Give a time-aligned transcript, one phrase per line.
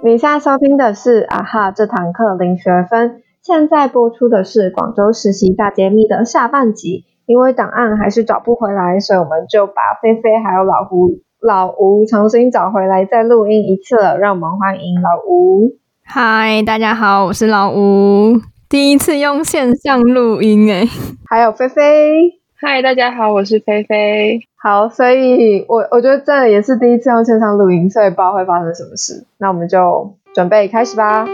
[0.00, 7.04] 你现在收听的是啊哈这堂课零学分，现在播出的是广州实习大揭秘的下半集。
[7.26, 14.16] 因为档案还是找不回来，所以我们就把菲菲还有老胡、老吴重新找回来，再录音一次了。
[14.16, 15.72] 让我们欢迎老吴。
[16.04, 20.88] 嗨，大家好，我是老吴，第一次用线上录音诶。
[21.28, 22.37] 还有菲菲。
[22.60, 24.40] 嗨，大家好，我是菲菲。
[24.56, 29.24] 好，所以我我觉得这也是第一次用线上录音，所以不知道会发生什么事。
[29.38, 31.24] 那我们就准备开始吧。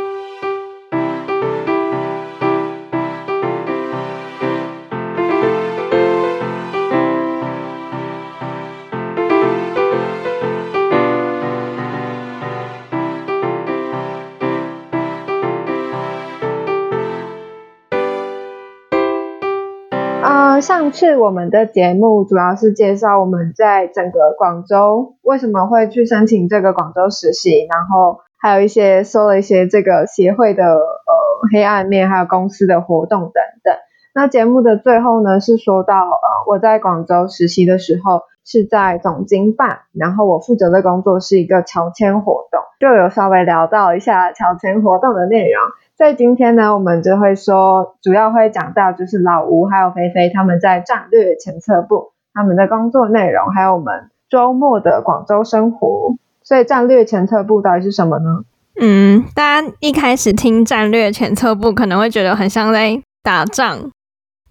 [20.60, 31.14] 上次我们的节目主要是介绍我们在整个广州为什么会去申请这个广州实习，然后还有一些说了一些这个协会的呃
[31.52, 33.74] 黑暗面，还有公司的活动等等。
[34.14, 45.62] 那节目的最后呢，是说到呃我在广州实习的时候是在总经办，然后我负责的工作是一个乔迁活动，就有稍微聊到一下乔迁活动的内容。
[46.04, 56.14] 在今天呢，我们就会说，主要会讲到就是老吴还有菲菲他们在战略前测部他们的工作内容，还有我们周末的广州生活。
[56.42, 58.42] 所以战略前测部到底是什么呢？
[58.78, 63.90] 嗯，大家一开始听战略前测部可能会觉得很像在打仗。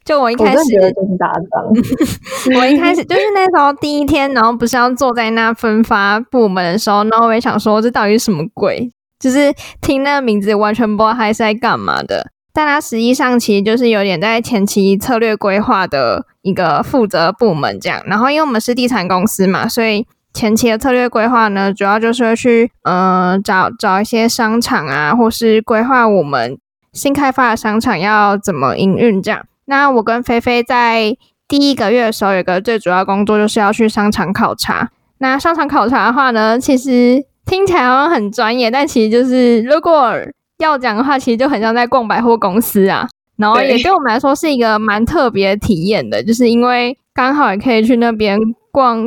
[0.04, 2.58] 就我一开始就是打仗。
[2.60, 8.92] 我一开始就是那时候第一天，然后不是要坐在那分发部门的时候，然后我也想说这到底是什么鬼？
[9.24, 12.30] 就是听那个名字，完全不知道他是在干嘛的。
[12.52, 18.04] 但他实际上其实就是有点在前期策略规划的一个负责部门这样。
[18.06, 26.58] 然后因为我们是地产公司嘛，所以前期的策略规划呢，主要就是会去呃找找一些商场啊，或是规划我们
[26.92, 29.46] 新开发的商场要怎么营运这样。
[29.66, 31.16] 那我跟菲菲在
[31.48, 34.92] 第一个月的时候，有个最主要工作就是要去商场考察。
[35.20, 37.26] 那商场考察的话呢，其实。
[37.46, 40.12] 听起来好像很专业，但其实就是如果
[40.60, 43.08] 要讲的话，其实就很像在逛百货公司啊。
[43.36, 48.40] 然后也对我们来说是一个蛮特别体验的，就是因为刚好也可以去那边
[48.72, 49.04] 逛。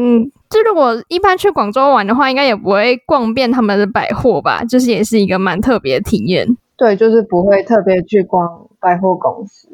[0.49, 4.63] 就如果一般去广州玩的话，应该也不会逛遍他们的百货吧？
[4.69, 6.47] 就是也是一个蛮特别的体验。
[6.77, 9.69] 对，就是不会特别去逛百货公司。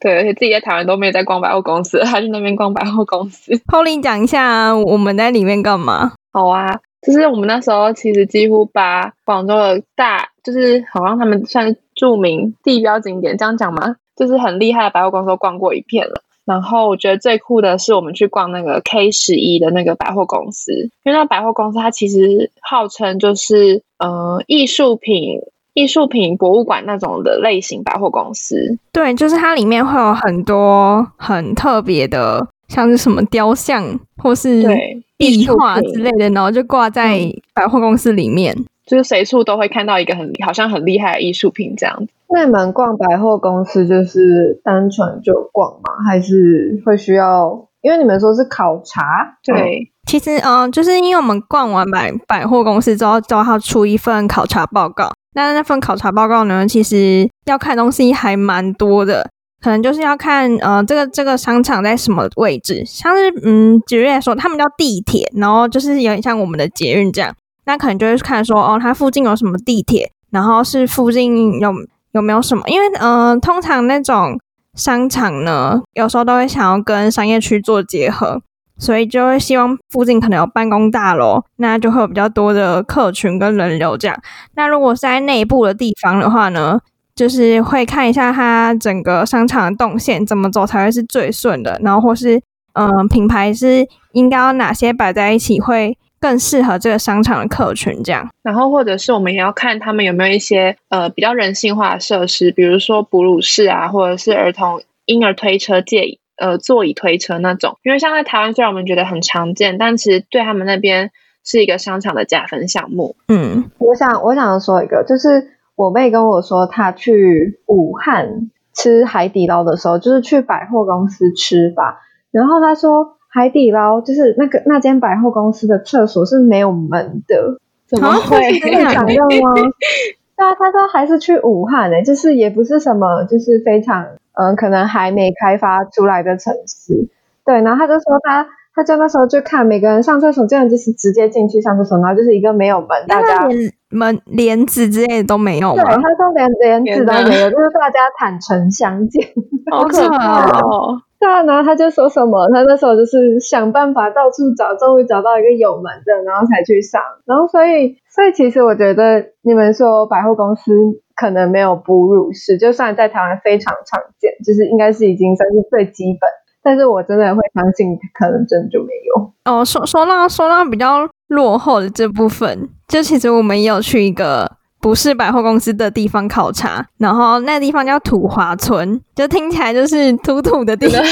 [0.00, 3.52] 对，而且自己在台湾都没有在逛百货公司，还去那边逛百货公司。
[3.66, 6.12] Polly 讲一下我们在里面干嘛？
[6.32, 6.78] 好啊。
[7.08, 13.96] 就是我们那时候其实几乎把广州的大，就是好像他们算是著名地标景点，这样讲吗？
[14.14, 16.20] 就是很厉害的百货公司都逛过一片了。
[16.44, 20.70] 然后我觉得最酷的是我们去逛那个 K 十一的那个百货公司，
[21.02, 25.40] 因为那百货公司它其实号称就是呃艺术品
[25.72, 28.78] 艺术品博物馆那种的类型百货公司。
[28.92, 35.02] 对，就是它里面会有很多很特别的，像是什么雕像或是对。
[35.18, 37.18] 壁画之类的，然后就挂在
[37.52, 38.56] 百货公司里面，
[38.86, 42.12] 就是随处都会看到一个很好像很厉害的艺术品这样子。
[42.30, 45.92] 那你们逛百货公司就是单纯就逛吗？
[46.08, 47.66] 还是会需要？
[47.80, 55.12] 因为你们说是考察，对，其实嗯，就是因为我们逛完百百货公司之后，都要出一份考察报告。
[55.34, 59.30] 那那份考察报告呢，其实要看东西还蛮多的。
[59.60, 71.72] 可能就是要看，呃，这个这个商场在什么位置，像是，嗯，举例来说，他们叫地铁，然后就是有点像我们的捷运这样，那可能就是看说，哦，它附近有什么地铁，然后是附近有
[72.12, 74.38] 有没有什么，因为，嗯，通常那种
[74.74, 78.40] 商场呢，有时候都会想要跟商业区做结合，
[78.78, 84.16] 所以就会希望附近可能有办公大楼，那就会有比较多的客群跟人流这样。
[84.54, 86.78] 那如果是在内部的地方的话呢？
[87.18, 92.40] 就是会看一下它整个商场的动线怎么走才会是最顺的，然后或是
[92.74, 111.10] 嗯品牌是应该要哪些摆在一起会更适合这个商场的客群这样，然后或者是我们也要看他们有没有一些呃比较人性化的设施，比如说哺乳室啊，或者是儿童婴儿推车借呃座椅推车那种，因为像在台湾虽然我们觉得很常见，但其实对他们那边
[111.44, 113.16] 是一个商场的加分项目。
[113.26, 115.57] 嗯，我想我想说一个就是。
[115.78, 122.00] 我妹跟我说，她去武汉吃海底捞的时候，就是去百货公司吃吧。
[122.32, 129.54] 然后她说，海底捞就是那个那间百货公司的厕所是没有门的，怎么会这样讲用吗？
[130.36, 137.08] 对啊，她说还是去武汉呢，就是也不是什么，就是非常嗯，可能还没开发出来的城市。
[137.44, 138.48] 对，然后她就说她。
[138.78, 145.90] 他就那时候就看每个人上厕所，这样就是直接进去上厕所，然后就是一个没有门，大家连门帘子之类的都没有对，吗？
[145.90, 146.48] 他说连
[146.84, 149.26] 帘子都没有，就是大家坦诚相见。
[149.68, 150.94] 好可怕哦！
[151.18, 157.02] 对啊，然后他就说什么，他那时候就是想办法到处找，终于找到一个有门的，然后才去上。
[157.26, 160.72] 然后所以，所以其实我觉得你们说百货公司
[161.16, 166.30] 可能没有哺乳室，就算在台湾非常常见，就是应该是已经算是最基本。
[166.68, 169.32] 但是我真的会相信，可能真的就没有。
[169.46, 181.02] 哦，说说到说到比较落后的这部分，就其实我们也有去一个不是百货公司的地方考察，然后那个地方叫土华村，就听起来就是土土的地方。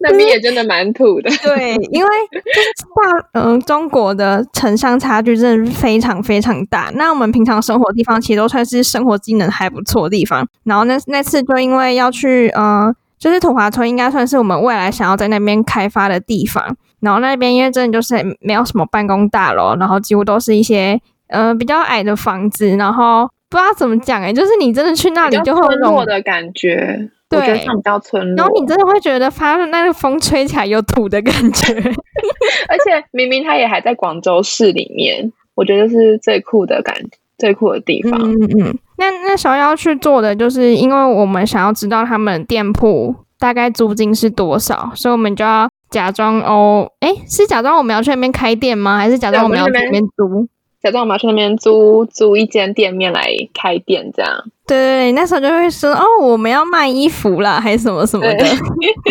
[0.00, 1.30] 那边也真的蛮土的。
[1.42, 2.50] 对，因为就是
[2.94, 3.00] 大
[3.32, 6.90] 嗯、中国的城乡差距真的是非常非常大。
[6.94, 10.46] 那我们平常生活的地方，其实都算是生活机能还不错的地方。
[10.64, 16.76] 然后那那次就因为要去呃，就是土华村，应该算是我们未来想要在那边开发的地方。
[17.00, 28.36] 然后那边因为真的就是没有什么办公大楼，然后几乎都是一些呃比较矮的房子，然后不知道怎么讲哎、就是你真的去那里就会有落的感觉，对我觉得像比较村落。
[28.36, 31.74] 然后你真的会觉得发那个风吹起来有土的感觉。
[32.68, 36.96] 而且明明它也还在广州市里面，我觉得是最酷的感，
[37.38, 38.20] 最酷的地方。
[38.20, 38.78] 嗯嗯嗯。
[38.98, 48.98] 那那时候要去做的，就是因为我们想要知道他们店铺大概租金是多少，所以我们就要假装哦，哎，是假装我们要去那边开店吗？
[48.98, 50.48] 还是假装我们要去那边租？
[50.80, 54.44] 假装我们要去那边租租一间店面来开店，这样。
[54.66, 58.44] 对对对，那时候就会说哦，我们要卖衣服啦，还是什么什么的。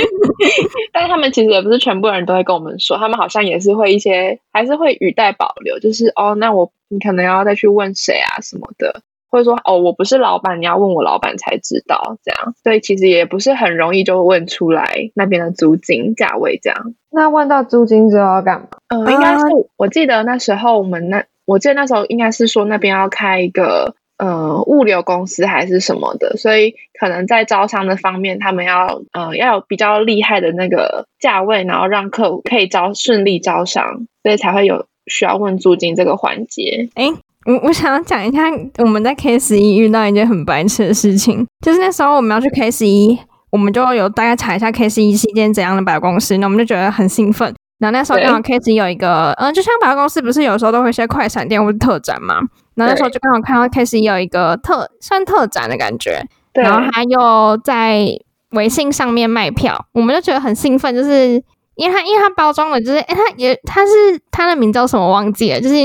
[0.93, 16.93] 但是他们其实也不是全部人都会跟我们说，他们好像也是会一些，还是会语带保留，就是哦，那我你可能要再去问谁啊什么的，或者说哦，我不是老板，你要问我老板才知道这样，所以其实也不是很容易就问出来那边的租金价位这样。
[17.09, 18.67] 那问到租金之后要干嘛？
[18.89, 19.43] 嗯，应该是
[19.75, 36.89] 我记得那时候我们那，我记得那时候应该是说那边要开一个呃物流公司还是什么的，所以可能在招商的方面，他们要呃要有比较厉害的那个价位，然后让客户可以招顺利招商，所以才会有需要问租金这个环节。
[36.95, 37.11] 诶，
[37.47, 38.43] 我我想要讲一下
[38.79, 43.17] 我们在 K 十一遇到一件很白痴的事情，就是那时候我们要去 K 十一，
[43.49, 47.55] 我们就有大概查一下 K 十一是一间怎样的百货公司，那我们就觉得很兴奋。
[47.79, 52.35] 然后那时候对刚好 K 十一有一个，嗯、就像百货公司不是有时候都会有一些快闪店或者特展嘛，
[52.75, 56.21] 然后那时候就刚好看到 K 十一有一个特算特展的感觉，
[56.53, 58.05] 然后他又在
[58.51, 61.41] 微信上面卖票，我们就觉得很兴奋，就是
[61.77, 63.91] 因为它因为它包装的，就是哎，它也它是
[64.31, 65.75] 它的名叫什么忘记了，就是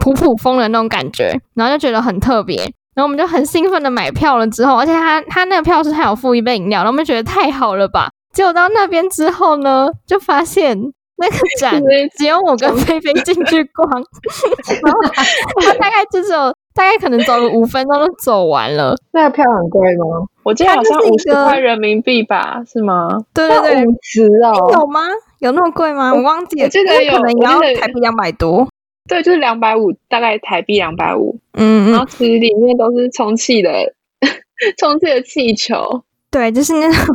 [0.00, 2.58] 普普风的那种感觉，然后就觉得很特别，
[2.94, 10.92] 然后我们就很兴奋的买票了之后，而且他他那个票是还有附一杯饮料，然后我们觉得太好了吧，结果到那边之后呢，就发现。
[11.20, 11.82] 那个 展
[12.16, 15.00] 只有我跟菲菲进去逛， 然后
[15.64, 18.94] 他大概就只有大概可能走了五分钟就走完了。
[19.10, 20.24] 那个票很贵吗？
[20.44, 23.08] 我记得好像五十块人民币吧，是吗？
[23.34, 25.00] 对对对，五十哦，有吗？
[25.40, 26.12] 有那么贵吗？
[26.14, 28.68] 我忘记了，我记得有可能也要台币两百多。
[29.08, 33.70] 对，就是两百五，大概台币两百五，嗯嗯，然后其实里面都是充气的，
[34.76, 36.02] 充气的气球。
[36.30, 37.14] 对，就是那种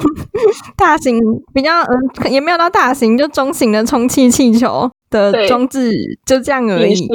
[0.76, 1.20] 大型，
[1.54, 5.92] 比较嗯，也没有到大型，就中型的充气气球的装置，
[6.26, 7.08] 就这样而已。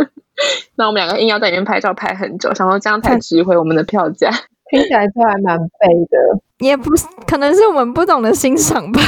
[0.76, 4.30] 那我们两个硬要在里面拍照拍很久，想说这样才值回我们的票价。
[4.70, 6.40] 听起来就还蛮背的。
[6.58, 9.00] 也不是，可能是我们不懂得欣赏吧。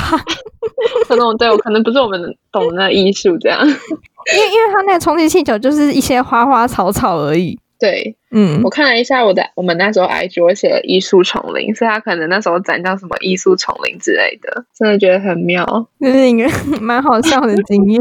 [1.08, 2.20] 可能对我可能不是我们
[2.52, 3.60] 懂的那艺术这样。
[3.66, 7.58] 因为因为他那个充气气球就是一些花花草草而已。
[7.80, 15.64] 对嗯我，看了一下我的我们那时候 IG，我写了艺术丛林，所以他可能那时候展叫什么艺术丛林之类的，真的觉得很妙。
[15.98, 16.46] 就是一个
[16.78, 18.00] 蛮好笑的经验。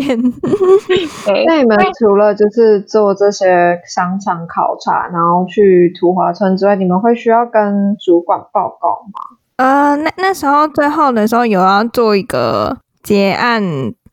[1.47, 9.38] 那你们除了就是做这些商场考察，然后去土华村之外，你们会需要跟主管报告吗？
[9.59, 13.61] 呃，那那时候最后的时候有要做一个结案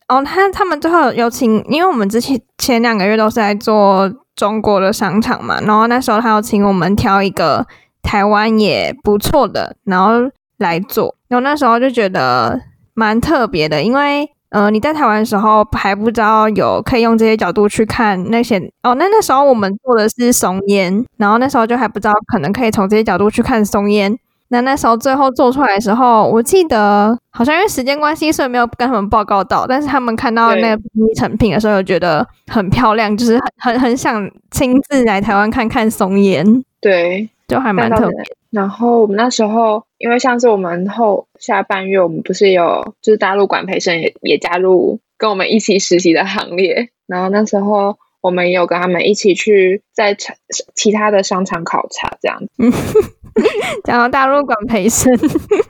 [0.09, 7.65] 哦，他他们最后有请，因为我们之前前两个月都是在做中国的商场嘛，然后那时候他有请我们挑一个
[8.03, 12.59] 台湾也不错的，然后来做，然后那时候就觉得
[12.93, 14.29] 蛮特别的，因为。
[14.49, 18.95] 呃，你在台湾的时候还不知道有可以用这些角度去看那些哦。
[18.95, 24.17] 那那时候我们做的是松烟，然后那时候就还不知道可能可以从这些角度去看松烟。
[24.49, 29.67] 那那时候最后做出来的时候，我记得好像因为时间关系，所以没有跟他们报告到。
[29.67, 30.81] 但是他们看到那个
[31.15, 36.45] 成品的时候，有觉得很漂亮，就是很很很想亲自来台湾看看松烟，
[36.79, 38.17] 对，就还蛮特别。
[38.49, 50.33] 然后我们那时候因为上次我们后下半月，我们不是有就是大陆管培生也也加入跟我们一起实习的行列，然后那时候我们也有跟他们一起去在其
[50.75, 52.47] 其他的商场考察这样子。
[53.85, 55.15] 讲到大陆馆培生，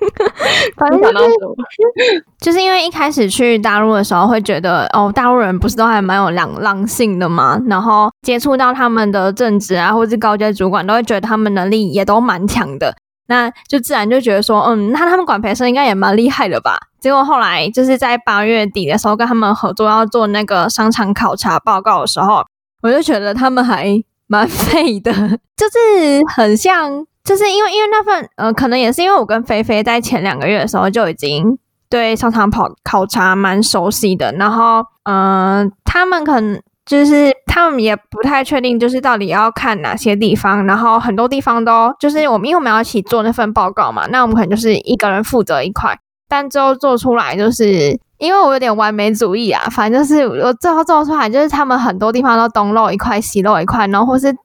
[0.77, 12.95] 反正就是就是因为一开始去大陆的时候会觉得哦，大陆人不是都还蛮有狼狼性的嘛，然后接触到他们的正职啊，或是高阶主管，都会觉得他们能力也都蛮强的，
[13.27, 16.77] 那就自然就觉得说，嗯，那他们管培生应该也蛮厉害的吧？
[16.99, 22.43] 结果后来就是在八月底的时候跟他们合作要做那个商场考察报告的时候，
[22.81, 25.11] 我就觉得他们还蛮废的，
[25.55, 27.05] 就是很像。
[27.23, 54.35] 就是因为因为那份呃，可能也是因为我跟菲菲在前两个月的时候就已经对商场跑考察蛮熟悉的，然后嗯，他们可能就是他们也不太确定，就是到底要看哪些地方，然后很多地方都就是我们因为我们要一起做那份报告嘛，那我们可能就是一个人负责一块，但最后做出来就是因为我有点完美主义啊，反正就是我最后做出来就是他们很多地方都东漏一块西漏一块，然后或是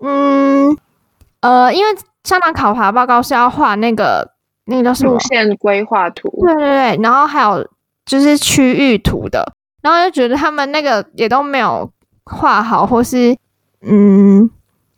[0.00, 0.76] 嗯
[1.40, 1.96] 呃因为。
[2.22, 4.32] 香港考察报告是要画那个
[4.66, 6.28] 那个叫什么路线规划图？
[6.44, 7.66] 对对对，然后还有
[8.04, 9.50] 就是区域图的，
[9.82, 11.90] 然后就觉得他们那个也都没有
[12.24, 13.36] 画好，或是
[13.82, 14.50] 嗯，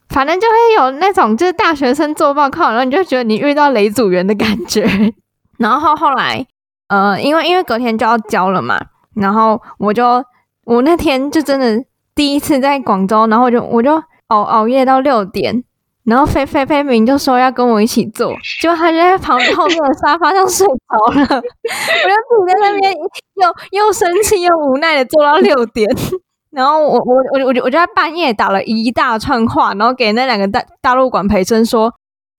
[0.09, 4.87] 反正就会有那种就是大学生做报告，然后你就觉得你遇到雷组员的感觉。
[5.59, 6.47] 然后后来
[6.89, 8.79] 呃，因为因为隔天就要交了嘛，
[9.15, 10.25] 然后我就
[10.65, 11.85] 我那天就真的
[12.15, 15.63] 第一次在广州，然后我就我就熬熬夜到六点。
[16.05, 21.23] 然后菲菲菲明就说要跟我一起做，结果他就在旁后面的沙发上睡着了。
[21.23, 25.89] 我就自己在那边又又生气又无奈的坐到六点。
[26.51, 31.95] 然后我我我我就我就在半夜打了一大串话，然后给那两个大大陆馆培生说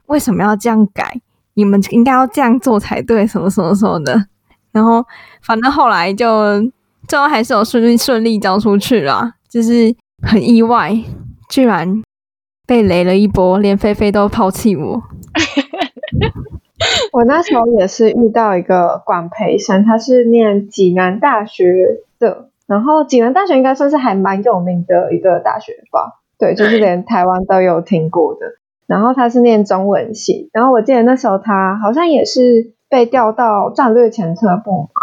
[0.07, 1.21] 为什么要这样改，
[1.53, 4.25] 你们应该要这样做才对，什么什么什么的。
[4.73, 5.05] 然后
[5.41, 6.61] 反正后来就
[7.07, 10.93] 最后还是有顺利顺利交出去了，就是很意外，
[11.49, 12.03] 居然。
[12.65, 15.01] 被雷了一波，连菲菲都抛弃我。
[17.11, 26.21] 我那时候也是遇到一个管培生，他是念济南大学的，然后济南大学应该算是还蛮有名的一个大学吧？
[26.39, 28.41] 对，就是连台湾都有听过的。
[28.87, 35.01] 然后他是念中文系，然后我记得那时候他好像也是被调到战略前测部嘛，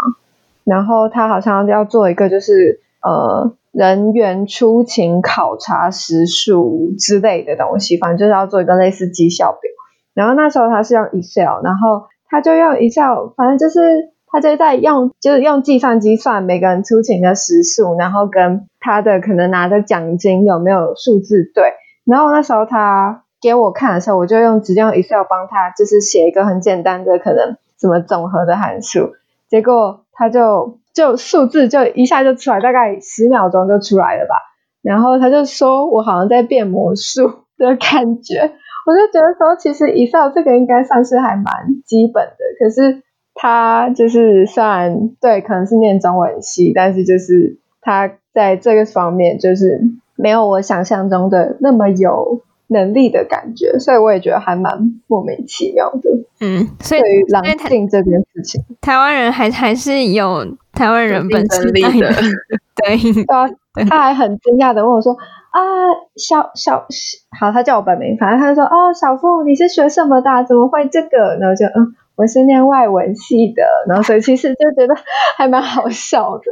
[0.63, 3.53] 然后他好像要做一个就是呃。
[3.71, 9.71] 人员出勤考察时数之类的东西，反正就是要做一个类似绩效表。
[10.13, 13.79] 然后那时候他是用 Excel，然后他就用 Excel，反正就是
[14.27, 21.71] 他就在用，就是用计算机算每个人出勤的时数，然后跟他的可能拿的奖金有没有数字对。
[22.03, 29.13] 然后那时候他给我看的时候，我就用直接用 Excel 帮他，就是写一个很简单的可能什么总和的函数，
[29.49, 30.80] 结果他就。
[30.93, 34.35] 就数字就一下就出来，大概十秒钟就出来了吧。
[34.81, 37.21] 然后他就说我好像在变魔术
[37.57, 38.51] 的感觉，
[38.85, 41.45] 我就觉得说其实 Excel 这个应该算是还蛮
[41.85, 42.37] 基本的。
[42.59, 49.81] 可是他就是算对，可能是念中文系，但是就是他在这个方面就是
[50.15, 52.41] 没有我想象中的那么有。
[52.71, 56.09] 能力的感觉，所以我也觉得还蛮莫名其妙的。
[56.39, 61.71] 嗯，所以对于狼性这件事情，台湾人还还是有台湾人本身的。
[62.73, 62.95] 对
[63.27, 63.47] 啊，
[63.87, 65.13] 他还很惊讶的问我说
[65.51, 65.61] ：“啊，
[66.15, 66.87] 小小
[67.39, 70.29] 好，他叫我本名，反正他就说：哦，小凤，你是学什么的？
[70.47, 71.37] 怎么会这个？
[71.39, 73.63] 然后就嗯，我是念外文系的。
[73.87, 74.95] 然后所以其实就觉得
[75.37, 76.43] 还蛮好笑的。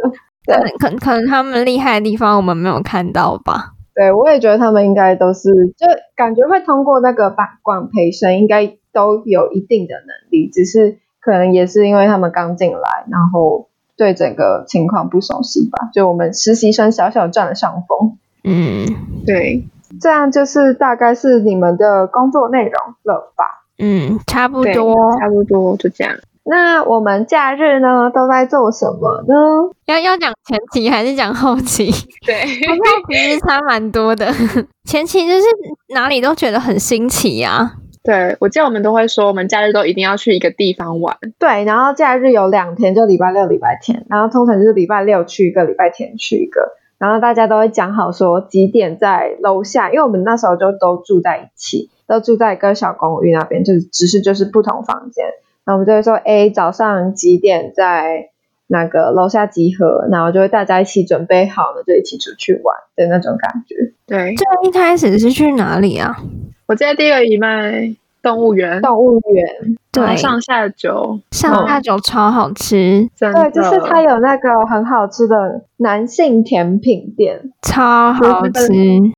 [0.45, 15.89] 对，可可能他们厉害的地方我们没有看到吧。”对，我也觉得他们应该都是，就感觉会通过那个把管培生，应该都有一定的能力，只是可能也是因为他们刚进来，然后对整个情况不熟悉吧。
[15.93, 18.17] 就我们实习生小小占了上风。
[18.45, 18.85] 嗯，
[19.25, 19.65] 对，
[19.99, 22.71] 这样就是大概是你们的工作内容
[23.03, 23.65] 了吧？
[23.79, 26.15] 嗯，差不多，差不多就这样。
[26.49, 29.71] 那我们假日呢都在做什么呢？
[29.85, 31.91] 要要讲前期还是讲后期？
[32.25, 32.35] 对，
[32.67, 32.75] 后
[33.07, 34.33] 期差蛮多的。
[34.83, 35.43] 前期就是
[35.93, 37.73] 哪里都觉得很新奇呀。
[38.03, 41.15] 对，我记得我们都会说，我们假日都一定要去一个地方玩。
[41.37, 44.05] 对，然后假日有两天，就礼拜六、礼拜天。
[44.09, 46.71] 然后通常就是礼拜六去一个，礼拜天去一个。
[46.97, 55.25] 然后大家都会讲好说几点在楼下，因为我们那时候就都住在一起，都住在一个小公寓那边，就是只是就是不同房间。
[55.65, 58.29] 那我们就会说哎早上几点在
[58.67, 63.75] 那个楼下集合，然后就会大家一起准备好了，就一起出去玩的那种感觉。
[64.05, 66.15] 对，这一开始是去哪里啊？
[66.67, 68.79] 我在第二礼拜动物园。
[68.81, 78.71] 动物园，对，上下酒，上下酒超好吃，真对，就是它有那个很好吃的男性甜品店，超好吃。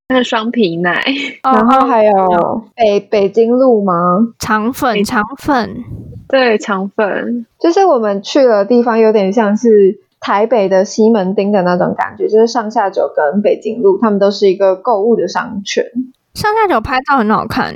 [0.08, 1.04] 那个双皮奶，
[1.44, 4.34] 然后还有北北京路吗？
[4.40, 5.76] 肠粉，肠粉，
[6.32, 15.86] 对，肠粉，就是我们去的地方有点像是台北的西门町的那种感觉，就是上下九跟北京路，他们都是一个购物的商圈，
[16.34, 17.76] 上下九拍照很好看。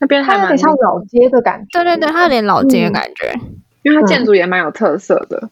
[0.00, 1.66] 那边还有点像老街的感觉。
[1.72, 3.38] 对对对，它有点老街的感觉。
[3.82, 5.50] 因为它建筑也蛮有特色的。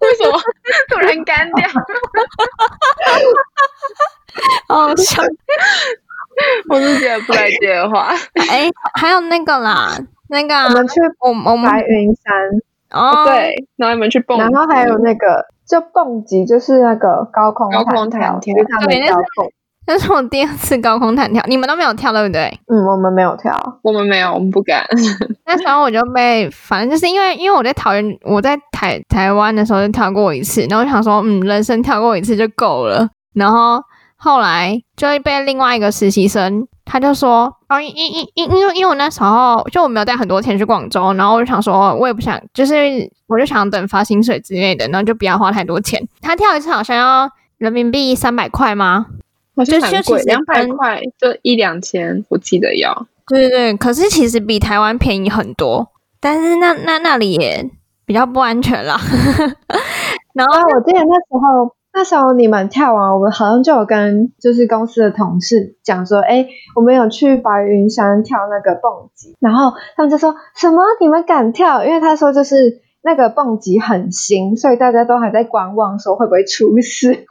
[0.00, 0.38] 为什么
[0.90, 1.66] 突然干掉？
[4.68, 5.22] 哦，笑。
[6.68, 8.08] 我是觉得不来接的话，
[8.50, 9.96] 哎，还有那个啦，
[10.28, 18.54] 那个啊我们去我我们白云山，哦，对，然后你们去蹦极，然后还有那个就蹦极，就是那个高空高空弹弹跳
[18.86, 19.48] 对那叫蹦。
[19.86, 22.58] 那是我第二次高空弹跳，你们都没有跳，对不对？
[22.68, 23.54] 嗯，我们没有跳。
[23.82, 24.82] 我们没有，我们不敢。
[25.44, 33.06] 那时候我就被，反正就是因为因为我在桃园，我在台台湾的时候就跳过一次，然后我想说，嗯，人生跳过一次就够了。
[33.34, 33.78] 然后
[34.24, 42.74] 后来就会被另外一个实习生，他就说，哦，因因因因因为因为我那时候就我没有带很多钱去广州，然后我就想说，我也不想，就是
[43.26, 46.02] 我就想等发薪水之类的，然后就不要花太多钱。
[46.22, 49.04] 他跳一次好像要人民币三百块吗？
[49.54, 53.06] 好像就蛮贵，其实两百跟块就一两千，我记得要。
[53.28, 55.86] 对对对，可是其实比台湾便宜很多，
[56.18, 57.70] 但是那那那里也
[58.06, 58.98] 比较不安全啦。
[60.32, 71.84] 然后啊，我记得那时候，那时候你们跳完，我们好像就有跟就是公司的同事讲说，哎，我们有去白云山跳那个蹦极，然后他们就说什么你们敢跳？
[71.84, 77.26] 因为他说就是那个蹦极很新，所以大家都还在观望，说会不会出事。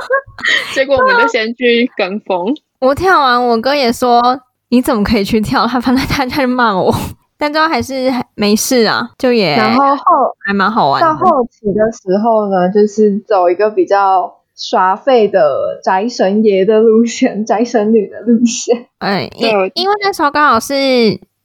[0.74, 5.66] 结果我们就先去跟风，我跳完，我哥也说你怎么可以去跳？
[5.66, 6.90] 他反正他就骂我，
[7.38, 10.02] 但最后还是没事啊，就也然后后
[10.46, 11.14] 还蛮好玩到。
[11.14, 18.86] 后期的时候呢，就是走一个比较耍废的宅神爷的路线，宅神女的路线。
[18.98, 20.74] 哎，因对因为那时候刚好是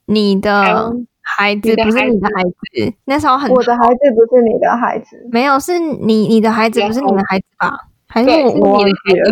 [0.06, 7.70] 你的嗯孩子，不是你的孩子，那时候很我的孩子不是你的孩子，没有是你你的孩子，不是你的孩子吧？
[8.14, 8.78] 还是对我我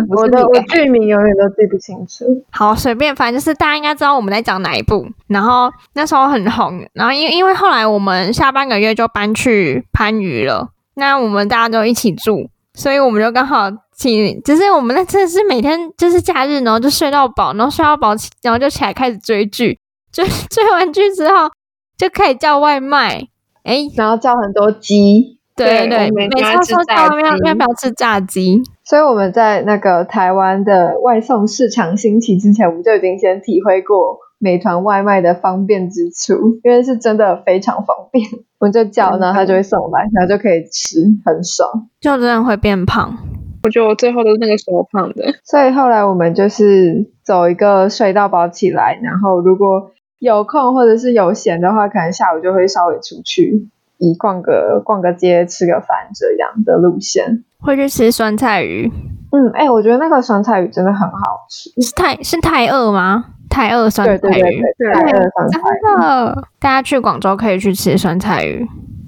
[0.09, 2.25] 我的我剧名永远都记不清楚。
[2.51, 5.07] 好，随便，反正就是大家应该知道我们在讲哪一部。
[5.27, 19.79] 然后那时候很红，然后因因为后来我们下半个月就搬去番禺了，那我们大家都一起住，所以我们就刚好请，就是我们那真的是每天就是假日，然后就睡到饱，然后睡到饱起，然后就起来开始追剧，
[20.11, 21.49] 追 追完剧之后
[21.97, 23.29] 就可以叫外卖。
[23.63, 28.61] 哎，然后叫很多鸡，对对，对每次说炸叫要要不要吃炸鸡？
[28.83, 38.25] 所以我们在那个台湾的外送市场兴起之前，我们就已经先体会过美团外卖的方便之处，因为是真的非常方便。
[38.59, 41.87] 我们就叫，真的然后他就会送来，然后就可以吃，很爽。
[42.01, 43.17] 就真的会变胖。
[43.63, 45.33] 我觉得我最后都是那个时候胖的。
[45.45, 53.69] 所以后来我们就是走一个睡到饱起来，然后如果有空或者是有闲的话，可能下午就会稍微出去，
[54.03, 57.43] 以逛个逛个街、吃个饭这样的路线。
[57.61, 58.91] 会去吃酸菜鱼，
[59.31, 61.69] 嗯，哎、我觉得那个酸菜鱼真的很好吃。
[61.81, 63.25] 是太是太饿吗？
[63.49, 65.79] 太饿酸菜对对对鱼，对，太饿酸菜鱼。
[65.81, 68.67] 真的，大家去广州可以去吃酸菜鱼。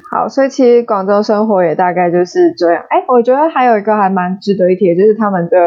[0.09, 2.81] 好，所以其实广州生活也大概就是这样。
[2.89, 5.57] 哎，我觉得还有一个还蛮值得一提的，就是他们的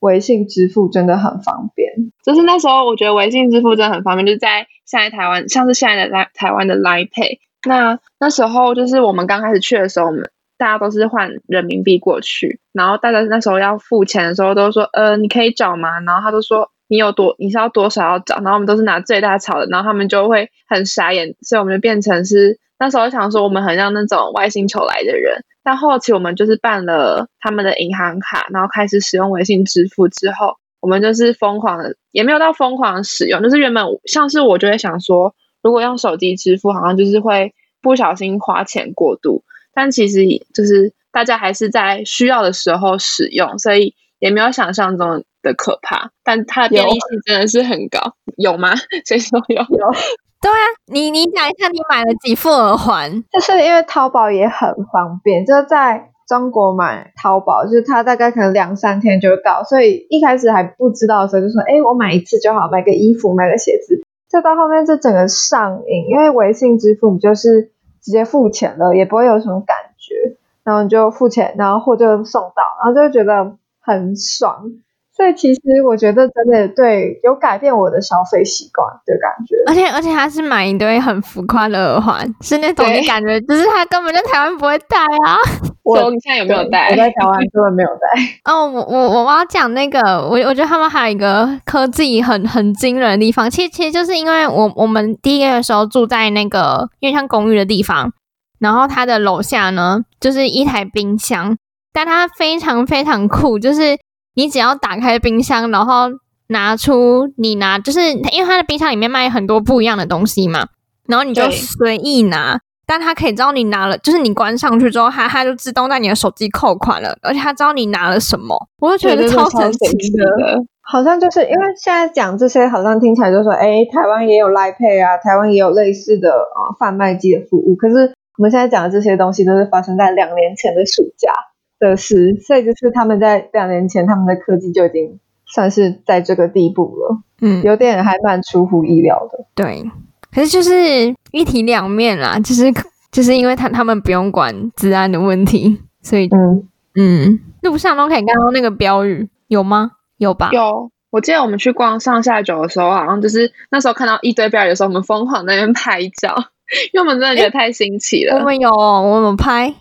[0.00, 1.90] 微信支付真的很方便。
[2.24, 7.40] 就是那时候我觉得微信支付真的很方便，就是在现在台湾，像是现在的来台湾的 Line Pay。
[7.68, 16.00] 那那时候就是我们刚开始去的时候，我们大家都是换人民币过去，然后大家那时候要付钱的时候都说，呃，你可以找吗？
[16.00, 39.42] 然后他就说你有多，你是要多少要找，然后我们都是拿最大钞的，然后他们就会很傻眼，所以我们就变成是那时候想说我们很像那种外星球来的人，但后期我们就是办了他们的银行卡，然后开始使用微信支付之后，我们就是疯狂的，也没有到疯狂使用，就是原本像是我就会想说，如果用手机支付，好像就是会不小心花钱过度，
[39.74, 48.72] 但其实就是大家还是在需要的时候使用，所以也没有想象中的可怕，但它的便利性真的是很高，有吗？
[49.06, 49.56] 谁说有？
[49.62, 49.92] 有，
[50.42, 53.24] 对啊，你你讲一下你买了几副耳环？
[53.32, 64.02] 就是因为淘宝也很方便，就是在中国买淘宝，就是它大概可能两三天就到，所以一开始还不知道的时候就说，哎，我买一次就好，买个衣服，买个鞋子。
[64.28, 74.70] 再到后面这整个上瘾，因为微信支付你就是直接付钱了，也不会有什么感觉，然后你就付钱，然后货就送到，然后就会觉得很爽。
[75.18, 79.56] 所以其实我觉得真的对有改变我的消费习惯的感觉。
[79.66, 85.36] 而且而且他是买一堆很浮夸的耳环，是那种对你感觉就是他根本在台湾不会戴啊。
[85.82, 86.96] 我你现在有没有戴我？
[86.96, 88.22] 在台湾根本没有戴。
[88.52, 98.12] 哦，我我我要讲那个，我我觉得他们还有一个科技很很惊人的地方，其实其实就是因为我我们第一个月的时候住在那个因为像公寓的地方，
[98.60, 101.56] 然后它的楼下呢就是一台冰箱，
[101.92, 103.98] 但它非常非常酷，就是
[104.38, 106.04] 你只要打开冰箱，然后
[106.46, 110.68] 拿出你拿，就是因为它的冰箱里面卖很多不一样的东西嘛，
[111.08, 112.60] 然后你就对随意拿。
[112.86, 120.24] 但他可以知道你拿了，就是你关上去之后，他他就自动在你的手机扣款了，而且他知道你拿了什么，我就觉得超神奇的。
[120.24, 120.64] 的。
[120.80, 127.74] 好像就是因为现在讲这些，好像听起来就说，哎，台湾也有 Line Pay 啊，台湾也有类似的啊贩卖机的服务。
[127.74, 131.30] 可是我们现在讲的这些东西，都是发生在两年前的暑假
[131.78, 139.46] 的事，所以就是他们在两年前，他们的科技就已经算是在这个地步了，嗯，有点还蛮出乎意料的。
[139.54, 139.84] 对，
[140.32, 142.72] 可是就是一体两面啦，就是
[143.10, 149.92] 就是因为他他们不用管治安的问题，所以嗯，嗯，路上都可以看到那个标语，有吗？
[150.18, 150.50] 有吧？
[150.52, 156.34] 有，我记得我们去逛上下九的时候，好像就是那时候看到一堆标语的时候，我们疯狂在那边拍照，
[156.92, 158.36] 因为我们真的觉得太新奇了。
[158.38, 159.72] 我们有哦，我们拍，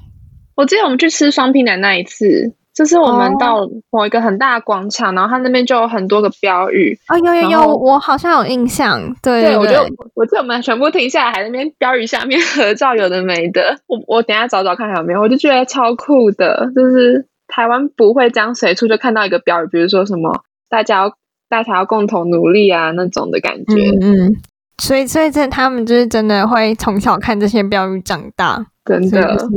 [0.57, 6.97] 我记得我们去吃双皮奶那一次，就是我们哦到某一个很大的广场，然后它那边就有很多个标语。
[7.07, 9.81] 哦，有有有，我好像有印象，对对，我对就
[10.15, 13.77] 我记得我们全部停下来，还在那边标语下面 合照，有的没的。
[13.87, 21.13] 我我等一下找找看还有没有，我就觉得超酷的，就是台湾不会这样随处就看到一个标语，比如说什么大家要
[21.49, 23.91] 大家要共同努力啊那种的感觉。
[24.01, 24.35] 嗯嗯，
[24.79, 29.47] 所以所以这他们就是真的会从小看这些标语长大，真的所以就是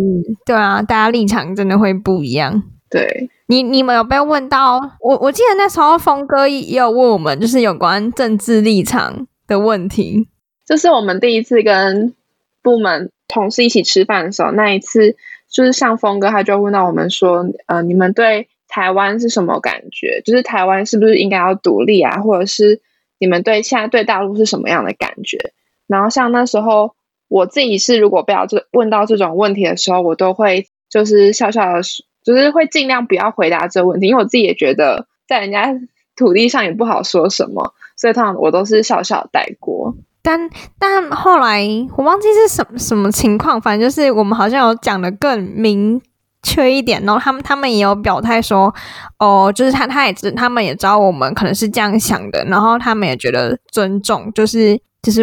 [0.44, 2.62] 对啊，大家立场真的会不一样。
[2.90, 3.30] 对。
[3.46, 4.78] 你你们有被问到？
[5.00, 10.28] 我我记得那时候峰哥也有问我们，就是有关政治立场的问题。
[10.64, 12.14] 这是我们第一次跟
[12.62, 15.16] 部门同事一起吃饭的时候，那一次
[15.50, 20.22] 就是像峰哥他就问到我们说，呃，你们对台湾是什么感觉？
[20.24, 22.20] 就是台湾是不是应该要独立啊？
[22.20, 22.80] 或者是
[23.18, 25.52] 你们对现在对大陆是什么样的感觉？
[25.88, 26.94] 然后像那时候
[27.30, 31.80] 我自己是如果被要这问到这种问题的时候，我都会就是笑笑的，
[32.24, 35.72] 就是会尽量不要回答这个问题，因为我自己也觉得在人家
[36.16, 39.94] 土地上也不好说什么，所以通常我都是笑笑带过。
[40.22, 41.64] 但但后来
[41.96, 45.98] 我忘记是什么什么情况，反正就是我们好像有讲的更明
[46.42, 48.74] 确一点，然后他们他们也有表态说，
[49.18, 55.22] 哦，就是他他也知他们也知道我们可能是这样想的，然后他们也觉得尊重，就是就是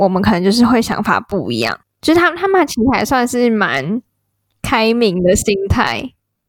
[0.00, 4.00] 我们可能就是会想法不一样，就是他们他们其实还算是蛮
[4.62, 6.02] 开明的心态，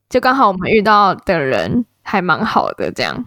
[0.08, 3.26] 就刚好我们遇到的人还蛮好的这样。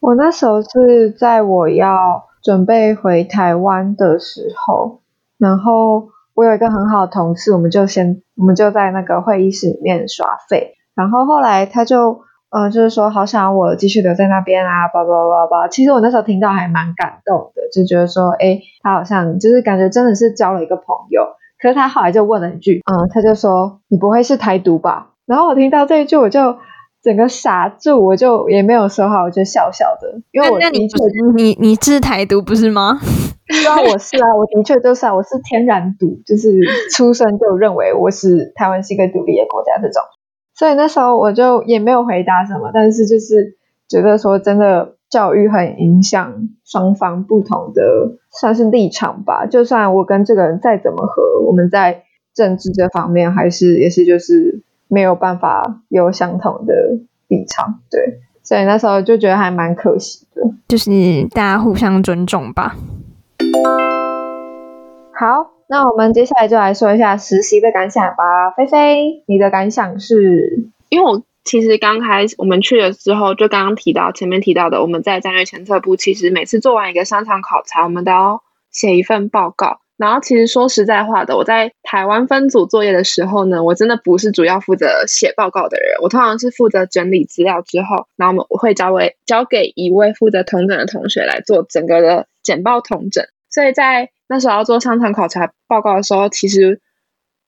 [0.00, 5.02] 我那时候是在我要准备回台湾的时候，
[5.36, 15.68] 然后我有一个很好的同事，我们就先我们就在那个会议室里面耍废，然后后来他就呃就是说好想要我继续留在那边啊，叭叭叭叭。
[15.68, 21.22] 其实我那时候听到还蛮感动的，就觉得说，哎，他好像就是感觉真的是交了一个朋友。
[21.60, 25.12] 可是他后来就问了一句，嗯，他就说你不会是台独吧？
[25.26, 26.56] 然后我听到这一句，我就
[27.02, 30.96] 整个傻住，我就也没有说话，我就笑笑的，因为我的确
[31.34, 32.98] 你你你是台独不是吗？
[33.48, 36.60] 对啊我是啊，我的确就是啊，我是天然独，就是
[36.94, 40.02] 出生就认为我是台湾是一个独立的国家这种，
[40.56, 43.56] 所以那时候我就也没有回答什么，但是就是
[43.88, 60.42] 觉得说真的教育很影响双方不同的算是立场吧，就算我跟这个人再怎么合，我们在政治这方面还是也是就是没有办法有相同的立场，对，所以那时候就觉得还蛮可惜的。
[60.68, 60.90] 就是
[61.30, 62.74] 大家互相尊重吧。
[65.12, 68.50] 好，那我们接下来就来说一下实习的感想吧。
[68.56, 70.68] 菲菲，你的感想是？
[70.88, 79.80] 因为我其实刚开始我们去了之后，就刚刚提到前面提到的，我们在战略前测部，其实每次做完一个商场考察，我们都要写一份报告。
[79.96, 93.24] 然后其实说实在话的，我在台湾分组作业的时候呢，我真的不是主要负责写报告的人，我通常是负责整理资料之后，然后我们会交给交给一位负责统整的同学来做整个的简报统整。
[93.50, 96.80] 所以在那时候要做商场考察报告的时候，其实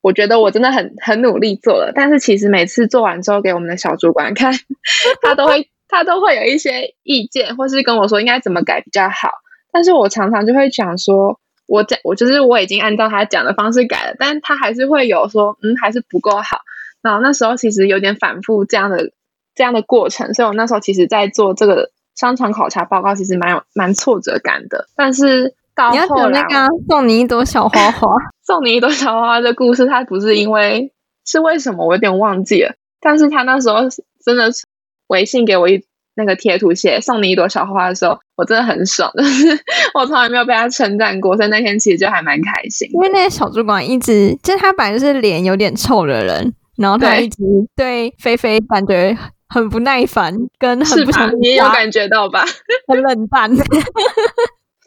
[0.01, 4.53] 我觉得我真的很很努力做了，但是其实每次做完之后给我们的小主管看，
[5.23, 9.31] 他都会他都会有一些意见，或是跟我说应该怎么改比较好。
[9.73, 16.61] 但是我常常就会讲说，我讲我就是我已经按照他讲的方式改了，但他还是会有说，嗯，还是不够好。
[17.03, 19.13] 然后那时候其实有点反复这样的
[19.55, 24.87] 这样的过程，所以我那时候其实在做这个商场考察报告其实蛮有蛮挫折感的。
[24.97, 28.09] 但是到你要后来讲那个啊送你一朵小花花，
[28.45, 30.93] 送你一朵小花花的故事，它不是因为
[31.25, 33.77] 是为什么我有点忘记了，但是他那时候
[34.25, 34.64] 真的是
[35.07, 35.81] 微信给我一
[36.17, 39.47] 那个贴图写送你一朵小花花的时候，我真的很爽，就是
[39.95, 42.99] 我从来没有被他称赞过，所以那天其实就还蛮开心因。
[43.01, 47.37] 为那个小主管一直就是他本来就是脸有点臭的人，然后他一直
[47.77, 49.17] 对菲菲感觉
[49.49, 51.31] 很不耐烦，跟很是不想？
[51.41, 52.45] 你也有感觉到吧？
[52.88, 53.51] 很冷淡。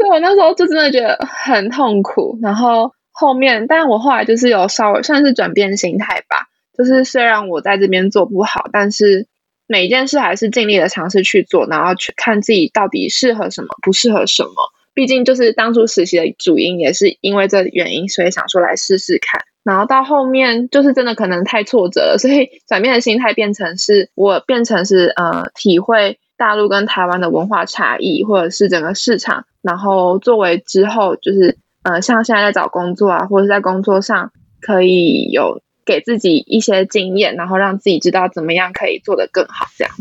[0.02, 9.28] 所以我那时候就真的觉得很痛苦，然后后面，但我后来就是有稍微算是转变心态吧，就是虽然我在这边做不好，但是
[9.68, 14.52] 每一件事还是尽力的尝试去做，然后去看自己到底适合什么，不适合什么。
[14.96, 19.42] 毕竟就是当初实习的主因也是因为这原因，所以想说来试试看。
[19.64, 39.94] 然后到后面就是真的可能太挫折了，所以转变的心态变成是我变成是呃体会大陆跟台湾的文化差异，或者是整个市场，然后作为之后就是呃像现在在找工作啊，或者是在工作上可以有给自己一些经验，然后让自己知道怎么样可以做得更好，这样。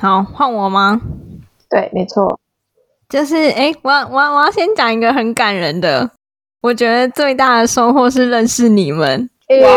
[0.00, 0.98] 好，换我吗？
[1.68, 2.40] 对，没错。
[3.06, 6.10] 就是诶，我要我要我要先讲一个很感人的，
[6.62, 9.28] 我觉得最大的收获是认识你们。
[9.62, 9.70] 哇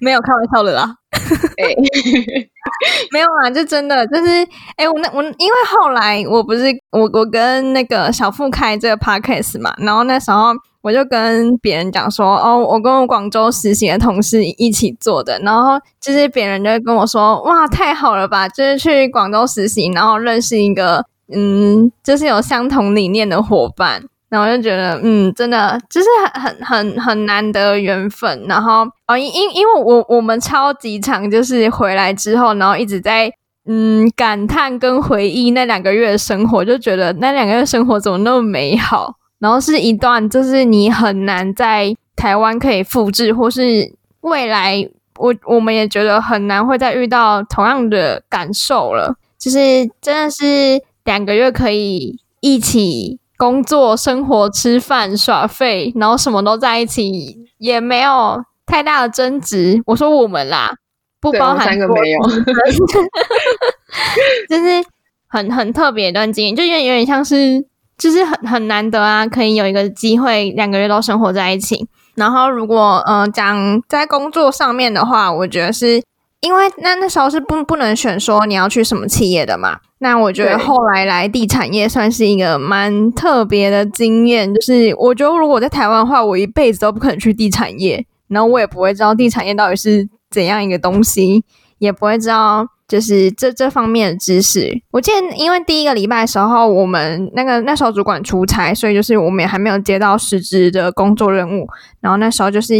[0.00, 0.96] 没有开玩笑的啦，
[1.58, 1.74] 哎，
[3.12, 4.28] 没有啊，就真的就是，
[4.76, 24.04] 哎、我那我因为后来我不是我我跟那个小付开这个 podcast 嘛，然后那时候我就跟别人讲说，哦，我跟我广州实习的同事一起做的，然后就是别人就跟我说，哇，太好了吧，就是去广州实习，然后认识一个嗯，就是有相同理念的伙伴。
[24.28, 28.44] 然后我就觉得，嗯，真的就是很很很很难得缘分。
[28.48, 33.32] 然后哦，因因因为我我们超级长，就是回来之后，然后一直在
[33.66, 39.14] 嗯感叹跟回忆那两个月的生活，就觉得那两个月生活怎么那么美好。
[39.38, 49.14] 然后是一段就是你很难在台湾可以复制，或是未来我我们也觉得很难会再遇到同样的感受了。
[49.38, 49.58] 就是
[50.00, 59.80] 真的是两个月可以一起工作、生活、吃饭、耍废，然后什么都在一起，也没有太大的争执。
[59.86, 60.74] 我说我们啦，
[61.20, 62.20] 不包含说三个没有
[64.48, 64.84] 就是
[65.28, 67.64] 很很特别一段经验，就有点有点像是，
[67.98, 71.88] 就是很很难得啊，可以有一个机会两个月都生活在一起。
[72.14, 76.02] 然后如果呃讲在工作上面的话，我觉得是
[76.40, 79.78] 因为那那时候是不不能选说你要去什么企业的嘛。
[79.98, 91.42] 那我觉得后来来地产业算是一个蛮特别的经验，就是我觉得如果在台湾的话，我一辈子都不可能去地产业，然后我也不会知道地产业到底是怎样一个东西，
[91.78, 94.70] 也不会知道就是这这方面的知识。
[94.92, 101.66] 我记得，因为第一个礼拜的时候，我们那个那时候主管出差，所以就是我们也还没有接到实质的工作任务。
[102.00, 102.74] 然后那时候就是，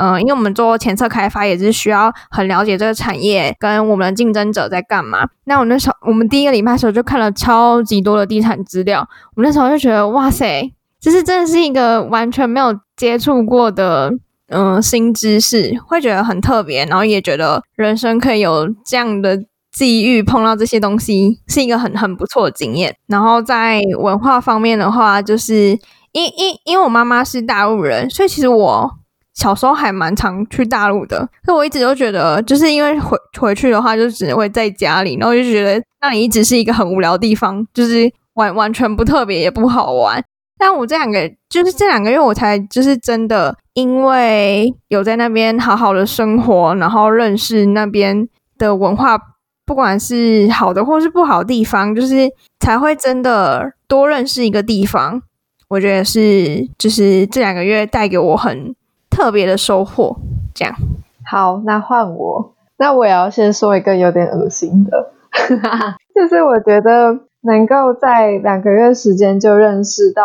[0.00, 5.28] 呃，因为我们做前测开发，也是需要很了解这个产业跟我们的竞争者在干嘛。
[5.44, 14.10] 那我那时候，我们第一个礼拜的时候就看了超级多的地产资料，我那时候就觉得，哇塞，这是真的是一个完全没有接触过的。
[14.52, 19.38] 嗯，新知识会觉得很特别，然后也觉得人生可以有这样的
[19.70, 22.96] 机遇，碰到这些东西是一个很很不错的经验。
[23.06, 25.78] 然后在文化方面的话，就是
[26.10, 28.90] 因因因为我妈妈是大陆人，所以其实我
[29.40, 31.26] 小时候还蛮常去大陆的。
[31.44, 40.22] 所以我一直都觉得，就是因为回回去的话，就只会在家里，然后就觉得那里一直是一个很无聊的地方，就是完完全不特别，也不好玩。
[40.58, 49.18] 但我这两个就是这两个月，我才就是真的，因为有在那边好好的生活，然后认识那边的文化，
[49.64, 55.22] 不管是好的或是不好的地方，就是才会真的多认识一个地方。
[55.68, 58.74] 我觉得是，就是这两个月带给我很
[59.20, 60.16] 特别的收获。
[60.54, 60.74] 这样，
[61.30, 65.12] 好，那换我，那我也要先说一个有点恶心的，
[66.14, 70.24] 就是我觉得能够在两个月时间就认识到，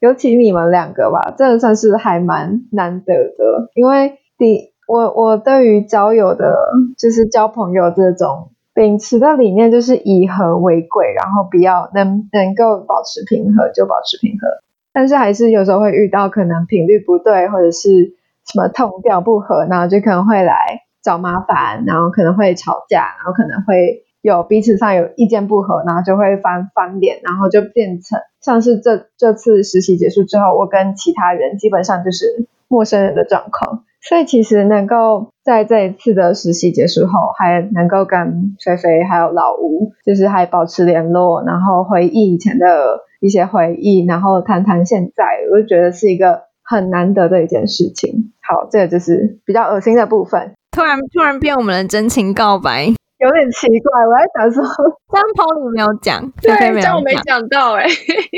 [0.00, 3.68] 尤其你们两个吧，真的算是还蛮难得的。
[3.74, 6.56] 因为第我我对于交友的，
[6.98, 14.48] 就是交朋友这种秉持的理念，就是以和为贵，然后比较能能够保持平和就保持平和，
[14.94, 18.14] 但是还是有时候会遇到可能频率不对，或者是
[18.52, 20.54] 什么痛调不合，然后就可能会来
[21.02, 33.84] 找麻烦，然后可能会吵架，然后可能会有彼此上有意见不合，然后就会翻翻脸，然后就变成像是这这次实习结束之后，我跟其他人基本上就是陌生人的状况。
[34.02, 48.32] 所以其实能够在这一次的实习结束后，还能够跟菲菲还有老吴，就是还保持联络，然后回忆以前的一些回忆，然后谈谈现在，我就觉得是一个很难得的一件事情。
[48.40, 52.86] 好，这个就是比较恶心的部分，突然突然变我们的真情告白，
[53.18, 54.06] 有点奇怪。
[54.06, 54.62] 我在想说，
[55.10, 57.24] 这样 Polly 没有讲，对这样我没讲。
[57.24, 57.86] 讲到哎、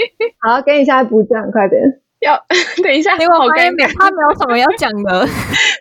[0.40, 1.82] 好，给你现在补讲，快点。
[2.24, 2.40] 要
[2.82, 3.98] 等一下，结果好尴发现没尬。
[3.98, 5.26] 他没有什么要讲的，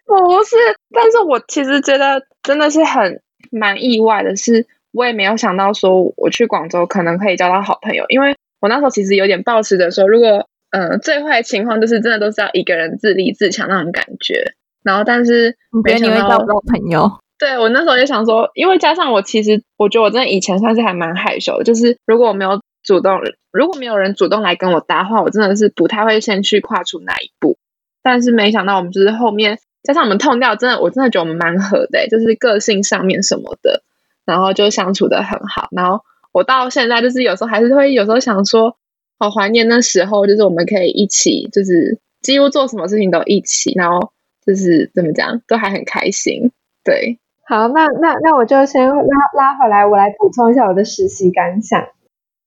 [0.05, 0.55] 不是，
[0.91, 17.11] 但是我其实觉得真的是很蛮意外的是，我也没有想到说我去广州可能可以交到好朋友，因为我那时候其实有点抱持着说，如果嗯、呃最坏的情况就是真的都是要一个人自立自强那种感觉，然后但是你觉得你会没想到交不到朋友？
[17.37, 23.19] 对我那时候就想说，因为加上我其实我觉得我真的以前算是还蛮害羞的，就是如果我没有主动，
[23.51, 27.57] 如果没有人主动来跟我搭话，我真的是不太会先去跨出那一步。
[28.03, 33.81] 但是没想到我们就是后面加上我们痛掉，真的我真的觉得我们蛮合的、欸就是个性上面什么的，
[34.25, 35.67] 然后就相处的很好。
[35.71, 38.77] 然后我到现在就是有时候还是会有时候想说，
[39.21, 44.11] 好怀念那时候，就是我们可以一起，就是几乎做什么事情都一起，然后
[44.43, 46.51] 就是怎么讲，都还很开心。
[46.83, 48.95] 对，好，那那那我就先拉
[49.37, 51.79] 拉回来，我来补充一下我的实习感想。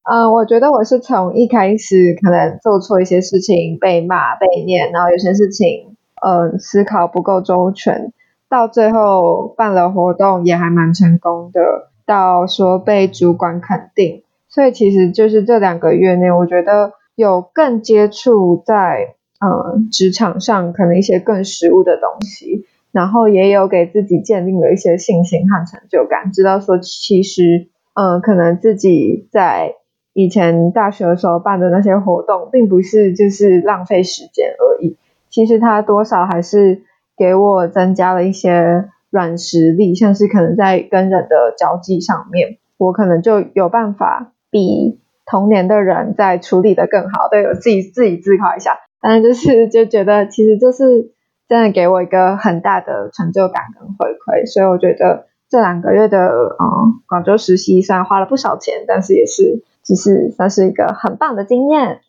[0.03, 8.13] 嗯，我觉得我是从一开始可能做错一些事情被骂被念，然后有些事情嗯思考不够周全，
[8.49, 14.24] 到最后办了活动也还蛮成功的，到说被主管肯定，
[14.55, 22.67] 所以其实就是这两个月内，我觉得有更接触在嗯职场上可能一些更实务的东西。
[22.93, 29.75] 然后也有给自己建立了一些信心和成就感，知道说其实，嗯，可能自己在
[30.13, 34.97] 以前大学的时候办的那些活动，并不是就是浪费时间而已，
[35.29, 36.83] 其实它多少还是
[37.17, 47.27] 给我增加了一些软实力，像是可能在跟人的交际上面，我可能就有办法比同年的人在处理的更好。
[47.29, 51.11] 对我自己自己自夸一下，但是就是就觉得其实这是。
[51.47, 62.01] 真的给我一个很大的成就感跟回馈，所以我觉得这两个月的嗯广州实习虽然花了不少钱，但是也是只是算是一个很棒的经验。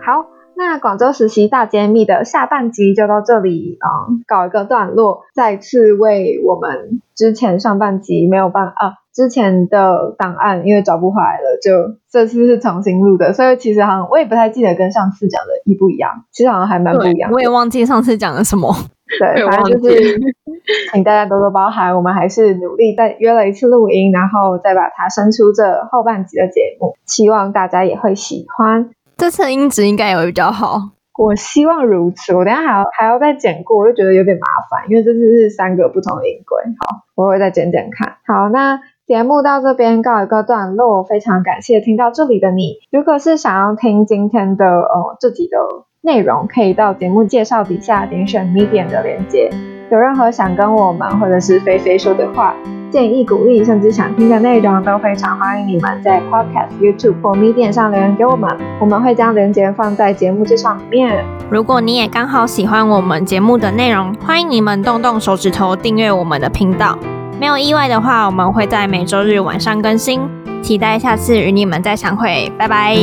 [0.00, 5.20] 好，那广州实习大揭秘的下半集就到这里，嗯，搞一个段落。
[5.34, 17.30] 再次为我们之前上半集没有办啊之前的档案因为找不回来了，就这次是重新录的，所以其实好像我也不太记得跟上次讲的一不一样，其实好像还蛮不一样。
[17.30, 18.74] 我也忘记上次讲了什么。
[19.20, 20.18] 对，反正就是
[20.92, 28.90] 请大家多多包涵，我们还是努力再约了一次录音，然后再把它生出这后半集的节目，希望大家也会喜欢。
[29.16, 30.90] 这次的音质应该也会比较好。
[31.18, 36.62] 我希望如此，我等下还要还要再剪过，我就觉得有点麻烦，因为这次是三个不同的音轨。
[36.80, 38.18] 好，我会再剪剪看。
[38.26, 42.74] 好，那节目到这边告一个段落，非常感谢听到这里的你。
[42.92, 45.56] 如果是想要听今天的呃这集的
[46.02, 49.48] 内容，可以到节目介绍底下点选 Medium 的链接。
[49.90, 52.54] 有任何想跟我们或者是菲菲说的话、
[52.90, 61.24] 建议、鼓励，甚至想听的内容，都非常欢迎你们在 Podcast、YouTube 或 Medium 上留言给我们，我们会将链接放在节目介绍里面。
[61.50, 66.98] 如果你也刚好喜欢我们节目的内容，欢迎你们动动手指头订阅我们的频道。
[67.38, 70.20] 没有意外的话，我们会在每周日晚上更新，
[70.62, 72.96] 期待下次与你们再相会，拜拜。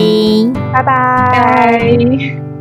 [0.73, 1.29] 拜拜。
[1.31, 2.52] 拜。